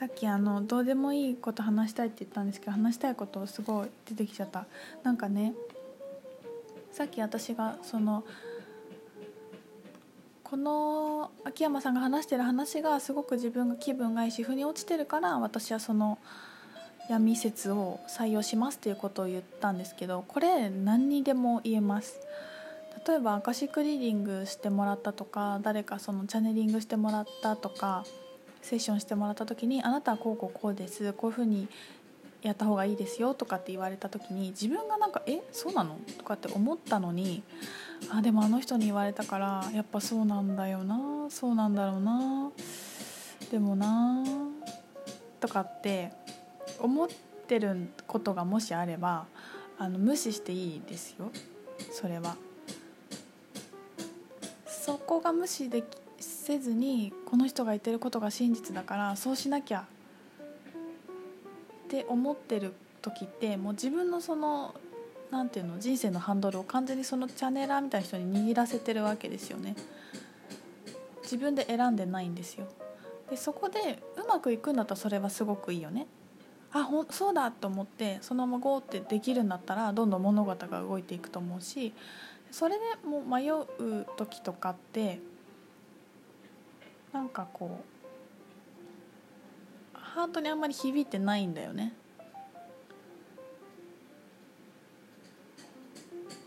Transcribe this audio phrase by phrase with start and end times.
[0.00, 4.64] さっきあのどうでもいいこと話したいって言ったんですけど話したいことすごい出てきちゃった。
[5.02, 5.52] なんかね
[6.90, 8.24] さっき私がその
[10.42, 16.18] この秋山さんが話してる話がすごく自分が気分がいいし腑に落ちてるから私はその
[17.10, 22.18] 闇説を採用しますっていうことを言ったんですけどこれ何にでも言えます。
[23.06, 28.04] 例えばアカシックリーディングしてもらったとか誰かそのチャネリングしてもらったとか
[28.62, 31.68] セッションしてもらった時に「あなたはこうこうこうですこういうふうに
[32.42, 37.42] やった方がいいですよ」とかって言われた時に自分がなんか「えそうなの?」とかって思ったのに
[38.10, 42.50] あでもあの人に言われたからやっぱそうなんだよなそうなんだろうな
[43.50, 44.24] でもな
[45.40, 46.12] とかって
[46.78, 47.08] 思っ
[47.46, 49.26] てることがもしあれば
[49.78, 51.30] あの無視していいですよ
[51.92, 52.36] それは。
[54.66, 55.99] そこが無視でき
[56.50, 59.86] せずにこの人が言ってることが真実だからそうしなきゃ
[61.84, 64.74] って思ってる時ってもう自分のその
[65.30, 69.76] なんていうの人生のハンドルを完全にそのチャネラーみたいな人に握らせてるわけですよね。
[71.22, 72.66] 自分で選んでないんですよ。
[73.30, 76.08] でそこでうまくいくんだったらそれはすごくいいよね。
[76.72, 81.92] あほそうだと思ってそのままゴーってできるんだったらどんどん物事が動いていくと思うし
[82.50, 85.20] それでもう迷う時とかって
[87.12, 87.80] なんかこ
[89.94, 91.94] うハートにあんまり響いてないんだよね。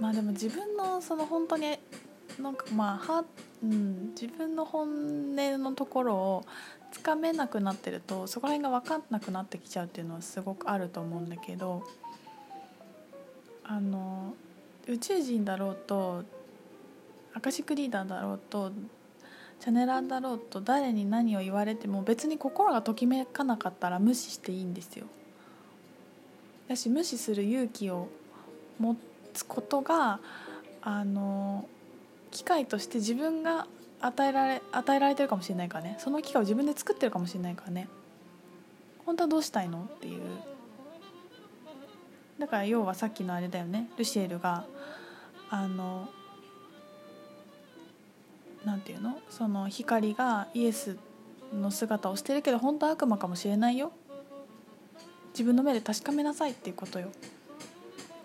[0.00, 1.78] まあでも自分のその本当に
[2.40, 3.24] なんかまあは、
[3.62, 6.44] うん、自分の本音のところを
[6.92, 11.82] つかめなくなってるとそこら辺が分かんなくなってきちゃうっていうのはすごくあると思うんだけど
[13.64, 14.34] あの
[14.86, 16.22] 宇宙人だろうと
[17.34, 18.72] アカシックリーダーだろうと
[19.60, 25.06] チャネラーだろうと誰に何を言われても別に心がときめかなかったら無視していいんですよ。
[26.68, 28.08] だし無視する勇気を
[28.78, 28.96] 持
[29.34, 30.20] つことが
[30.82, 31.66] あの
[32.30, 33.66] 機会として自分が
[34.00, 35.96] 与えられ与えられてるかもしれないからね。
[35.98, 37.88] その機会を自分で作ってるかもしれないからね。
[39.04, 40.22] 本当はどうしたいのっていう。
[42.38, 43.90] だから要はさっきのあれだよね。
[43.96, 44.64] ルシエルが
[45.50, 46.08] あの
[48.64, 49.18] なんていうの？
[49.30, 50.98] その光がイエス
[51.54, 53.92] の姿をしてるけど本当は悪魔かもしれないよ。
[55.32, 57.08] 自分の目で確かめなさいっていうことよ。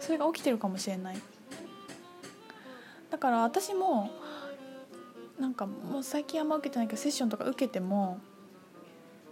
[0.00, 1.16] それが起きてるかもしれない。
[3.10, 4.10] だから私も
[5.38, 8.18] なんかもう最近あんま受けてないけどセッションとか受けても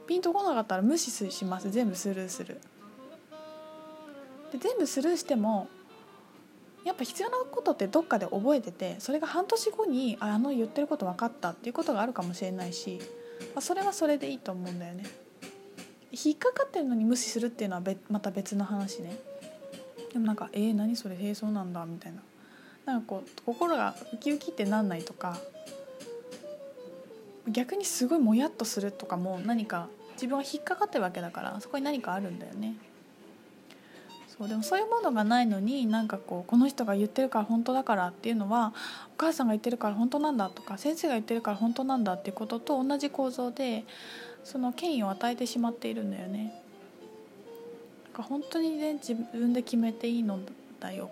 [0.07, 1.71] ピンとこなかったら無視します。
[1.71, 2.61] 全部スルーする。
[4.53, 5.69] で全部スルーしても
[6.85, 13.01] やっぱ必要なことってどっかで覚えててそれが半年後にあの言ってること分かったっていうことがあるかもしれないし、
[13.55, 15.05] まあ、それはそれでいいと思うんだよね。
[16.13, 19.17] 引っかかってるのに無視するっていうのはまた別の話ね。
[20.13, 22.23] でもなんか「えー、何それへえそうなんだ」みたいな。
[22.85, 25.39] なんかこう心がウキウキってなんないとか
[27.49, 32.77] 逆にすごいもやっとするとかも何か自分は引っかかってるわけだからそこに何かあるんだよね。
[34.37, 38.73] そうでもそういうものがないのになんかこうこの人が言ってるから本当だからっていうのは
[39.15, 43.85] お母さんが言ってるから本当なんだとか先生が言ってるから本当なんだっていうことと同じ構造で
[44.43, 46.53] その権威を与えてしまっているんだよね。
[48.05, 50.41] なんか本当にね自分で決めていいの
[50.81, 51.11] だよ。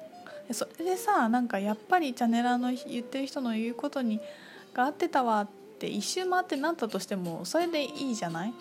[0.50, 4.20] それでさなんかやっぱりチャネラーの言ってる人の言うことに
[4.74, 8.52] が合ってたわって一周回ってなったとしてもそれでいいじゃない？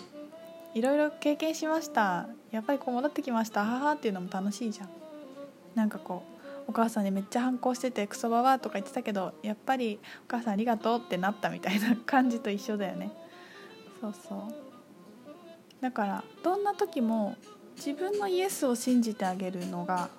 [0.74, 2.28] いろいろ経験しました。
[2.52, 3.66] やっぱりこう戻ってきました。
[3.66, 4.90] 母っていうのも楽しいじゃん。
[5.76, 6.24] なんかこ
[6.68, 13.12] うお母さんにめっちゃ反抗しててクソババアとか言ってたけどやっぱりお母さんありがとうってなったみたいな感じと一緒だよね。
[14.00, 14.40] そうそう。
[15.82, 17.36] だからどんな時も
[17.76, 20.10] 自分のイエスを信じてあげるのが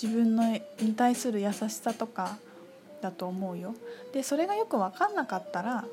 [0.00, 0.44] 自分の
[0.80, 2.38] に対する優しさとか
[3.02, 3.74] だと思うよ。
[4.12, 5.84] でそれがよく分かんなかったら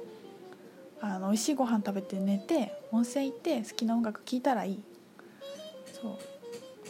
[1.02, 4.84] あの美味しいご飯食べて寝て温泉行って好きな音楽聴いたらいい。
[6.02, 6.18] そう。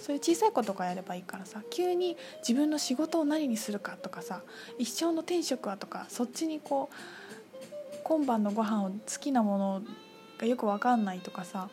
[0.05, 2.15] そういう小さいことかやればいいからさ急に
[2.47, 4.43] 自分の仕事を何にするかとかさ
[4.77, 9.81] 一生の転職はとかそっちにこう今晩のご飯を好きなもの
[10.37, 11.69] がよく分かんないとかさ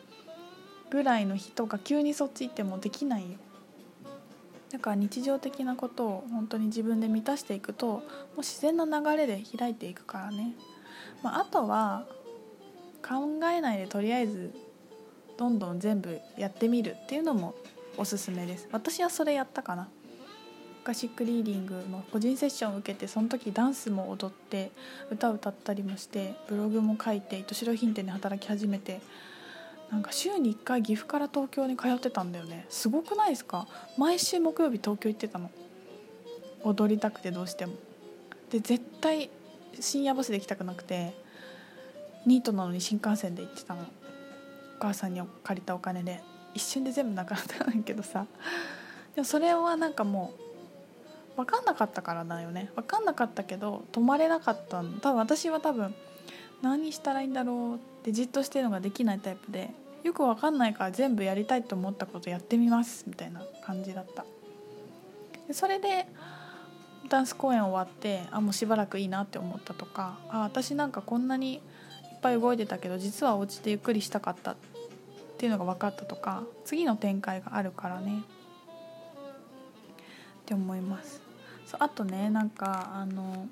[0.89, 3.37] ぐらいの人が急にそっち行ってもできないよ。
[4.71, 8.01] だから日常的なことを本当に自分で満たしていくとも
[8.37, 10.55] う自然な流れで開いていくからね、
[11.21, 12.07] まあ、あとは
[13.07, 14.53] 考えないでとりあえず
[15.37, 17.53] どんどん全部やってみるっていうのも
[17.97, 18.67] おすすめです。
[18.71, 19.89] 私はそれやったかな。
[20.83, 24.71] アカシックリーディングの個人セッションを受けてその時ダンスも踊って
[25.09, 28.99] 歌を歌ったりもしてブログも書いて糸代品店で働き始めて
[29.89, 32.65] なんか週に1回岐阜から東京に通ってたんだよね。
[32.69, 33.67] すごくないですか？
[33.97, 35.49] 毎週木曜日東京行ってたの。
[36.63, 37.73] 踊りたくてどうしても。
[38.49, 39.29] で絶対
[39.79, 41.13] 深夜バスで行きたくなくて
[42.25, 43.81] ニートなのに新幹線で行ってたの。
[43.81, 43.85] お
[44.79, 46.21] 母さんに借りたお金で。
[46.53, 48.25] 一瞬で全部なくなったんだけどさ。
[49.15, 50.33] でもそれはなんかも
[51.35, 52.71] う分かんなかったからだよね。
[52.75, 55.93] 分かんなかったけど止まれなかったの多分私は多分
[56.61, 59.71] 何したらいいんだろうってじっとしてるのができないタイプで
[60.03, 64.25] よくわかんないから全部やりたいと思ったことやってみますみたいな感じだった。
[65.47, 66.05] でそれで
[67.09, 71.61] ダンス公演終わってあもうしばらくいいなって思ったとかあ私なんかこんなに
[72.23, 74.55] ぱい動いてたけど実はお家でゆっくりしたかったっ
[75.37, 78.23] ていうのが分かったとか次の展開があるからね。
[80.43, 81.21] って思います。
[81.65, 83.47] そうあとねなんかあの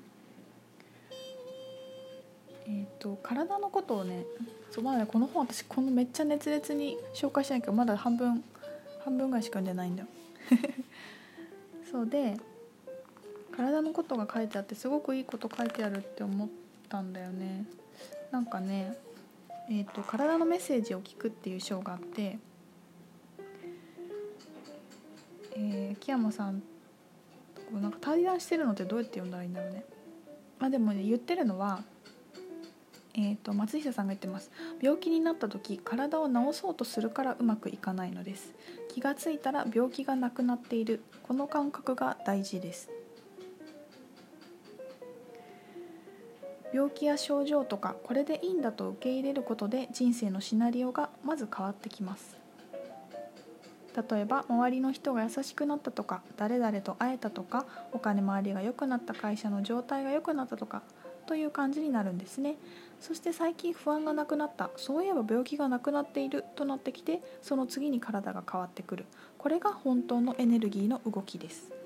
[2.64, 4.24] えーと、体のことをね
[4.70, 8.44] そうまだねこの本私このめっちゃ熱烈に紹介しないけどまだ半分
[9.04, 10.08] 半分ぐらいしか読んでないんだよ。
[11.90, 12.36] そうで
[13.54, 16.48] 体のことが書いてあってすごくいいこと書いてあるって思っ
[16.88, 17.66] たんだよね。
[18.32, 18.96] なんかね
[19.68, 22.38] えーと「体のメッセージを聞く」っていう章があって、
[25.54, 26.62] えー、木山さん
[27.72, 29.84] なんか対談してるのってどうやって読んだらいいんだろうね。
[30.58, 31.84] まあでもね言ってるのは
[33.14, 34.50] えーと、松下さんが言ってます。
[34.80, 38.54] 病気になった時体を治そうとするからうまくいかないのです。
[38.88, 41.02] 気がついたら病気がなくなっている。
[41.22, 42.90] この感覚が大事です。
[46.72, 52.38] 病気や症状とかこれでいいんだと受け入れることで人生のシナリオがまず変わってきます。
[54.10, 60.82] 例えば周りの人が優しくなったとか誰々と会えたとかお金回りが良くなった会社の状態が良くなったとか
[61.26, 62.56] という感じになるんですね。
[63.00, 69.04] そして最近不安がなくなったそういえば病気がなくなっているとなってきてその次に体が変わってくる。
[69.36, 71.81] これが本当のエネルギーの動きです。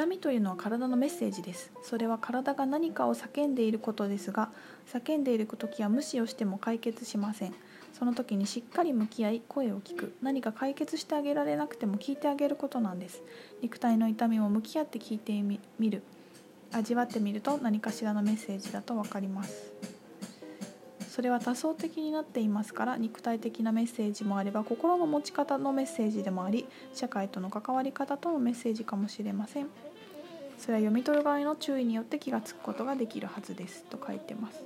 [0.00, 1.70] 痛みというのは体のメッセージです。
[1.82, 4.48] それは体が何かを叫んでいることですが
[4.90, 7.54] 叫んでいる時は無視をしても解決しません。
[7.92, 10.14] その時にしっかり向き合い声を聞く。
[10.22, 13.20] 何か解決してあげられなくても聞いてあげることなんです。
[13.60, 16.02] 肉体の痛みも向き合って聞いてみる。
[16.72, 19.70] 味わってみると何かしらのメッセージだと分かります。
[21.10, 29.66] それは多層的になっていますから肉体的なメッセージもあれば心の持ち方のメッセージでもあり社会との関わり方とのメッセージかもしれません。
[30.60, 34.62] それは読み取る側の注意によって気が付くことができるはずですと書いてます。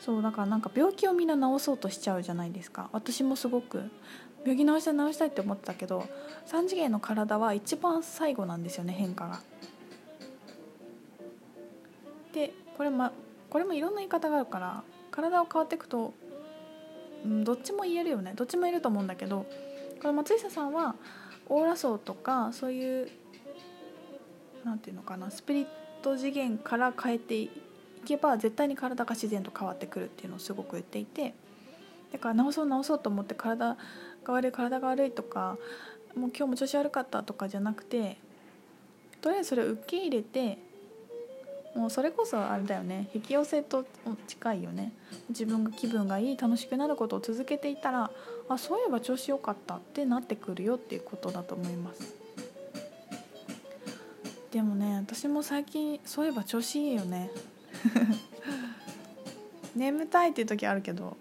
[0.00, 2.90] そうだからなんか病気をみんな治そうとしちゃうじゃないですか。
[2.92, 3.84] 私もすごく
[4.44, 6.08] 病気治したい治したいって思ってたけど
[6.48, 9.40] 3次元の体は一番最後なんですよね変化が。
[12.34, 13.12] でこれ,、ま、
[13.48, 14.82] これもいろんな言い方があるから
[15.12, 16.14] 体を変わっていくと、
[17.24, 18.32] うん、どっちも言えるよね。
[18.34, 19.46] どっちも言えると思うんだけど
[20.00, 20.96] これ松下さんは
[21.48, 23.08] オーラ層とかそういう
[24.64, 25.66] なんていうのかなスピリッ
[26.02, 27.50] ト次元から変えてい
[28.04, 31.34] けば絶対に体が自然と変わってくるっていうのをすごく言っていて
[32.12, 33.76] だから治そう治そうと思って体
[34.24, 35.56] が悪い体が悪いとか
[36.16, 38.18] もう今日も調子悪かったとかじゃなくて
[39.20, 40.58] とりあえずそれを受け入れて
[41.74, 43.86] もうそれこそあれだよね引き寄せと
[44.26, 44.92] 近いよね
[45.30, 48.10] 自分が気分がいい楽しくなることを続けていたら
[48.48, 52.21] あそういえば調子良かったってなってくるよっていうことだと思います。
[54.52, 57.30] でもね私も最近そういえば調子いいよね。
[59.74, 61.16] 眠たいっていう時あるけど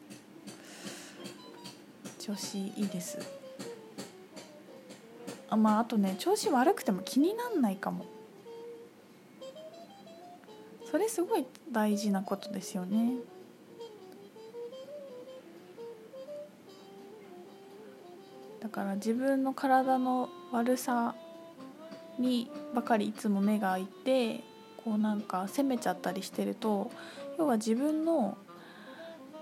[2.19, 3.17] 調子いいです。
[5.50, 8.05] あまああとね調子悪くても気になんないかも。
[10.91, 13.13] それすごい大事なことですよね。
[18.59, 21.15] だから自分の体の悪さ
[22.21, 24.41] にばかりいつも目がいて
[24.83, 26.91] こうなんか責めちゃったりしてると
[27.37, 28.37] 要は自分の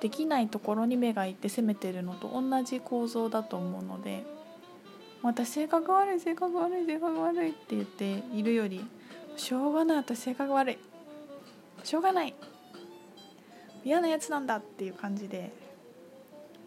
[0.01, 4.23] できないところに目がいって責めてるのと同じ構造だと思うので
[5.21, 8.85] 私性格悪い性格悪い性格悪いって言っているより
[9.35, 10.77] しょうがない私性格悪い
[11.83, 12.33] しょうがない
[13.83, 15.51] 嫌なやつなんだっていう感じで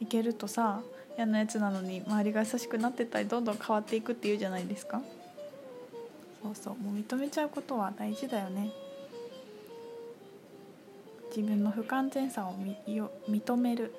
[0.01, 0.83] いけるとさ
[1.17, 5.03] 嫌なやつなのに周りが優しくなってったりどんどん変わっていくっていうじゃないですか。
[6.43, 8.71] そうそうもう認めちゃうことは大事だよね。
[11.35, 12.55] 自分の不完全さを
[13.29, 13.95] 認める、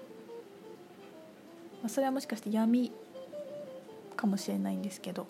[1.88, 2.92] それはもしかして闇
[4.16, 5.26] かもしれないんですけど。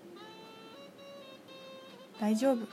[2.19, 2.67] 大丈夫。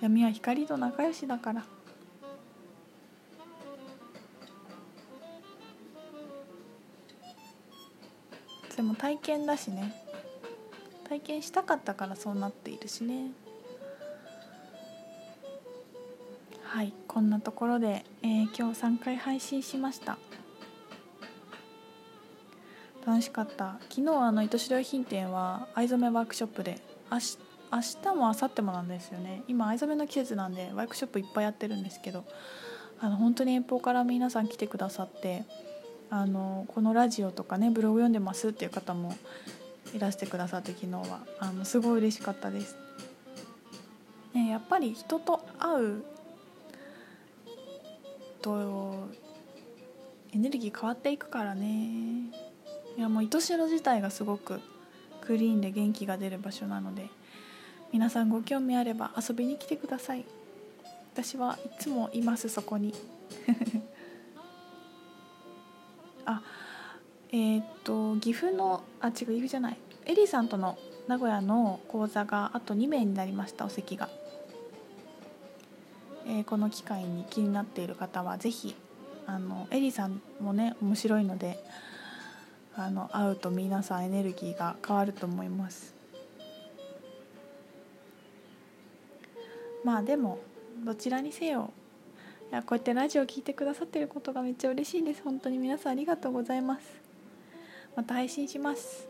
[0.00, 1.64] 闇は光と仲良しだから。
[8.74, 10.07] でも体験だしね。
[11.08, 13.32] 体験したかったからそうなっているしね。
[16.62, 20.18] はいこんなところで、えー、今日3回配信しました。
[23.06, 23.78] 楽しかった。
[23.88, 26.78] 昨日あの糸白良品店は藍染めワークショップで
[27.10, 27.38] 明日
[27.70, 29.42] 明日も明後日もなんですよね。
[29.48, 32.24] 今藍染めの季節なんでワークショップいっぱいやってるんですけど
[33.00, 35.44] あの本当に遠方から皆さん来てくださって
[36.10, 39.14] あのこのラジオとかねブログ読んでますっていう方も
[39.94, 41.20] いらしてくださって昨日は。
[41.38, 42.76] あのすごい嬉しかったです。
[44.34, 46.04] ね、やっぱり人と会う
[48.42, 49.08] と
[50.32, 52.30] エネルギー変わっていくからね。
[52.96, 54.60] いやもう糸代自体がすごく
[55.20, 57.06] クリーンで元気が出る場所なので
[57.92, 60.24] 皆さんご興味あれば遊びに来てください。
[61.12, 62.94] 私はいつもいますそこに。
[66.26, 66.42] あ
[67.30, 69.76] えー、っと岐阜のあ違う岐阜じゃない。
[70.06, 74.08] エリーさんとの名古屋の講座があと2名になりましたお席が、
[76.26, 78.74] えー、この機会に気になっている方は是非
[79.26, 81.62] あのエリーさんもね面白いので
[82.74, 85.94] あの会うと皆さんエネルギーが変わると思います。
[89.84, 90.38] まあでも
[90.84, 91.72] どちらにせよ
[92.50, 95.22] いやこうやってラジオを聴いてくださってることがめっちゃ嬉しいです。
[95.22, 97.07] 本当に皆さんありがとうございます。
[97.98, 99.08] また配信します。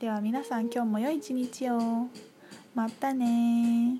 [0.00, 2.06] では皆さん今日も良い一日を。
[2.76, 3.98] またね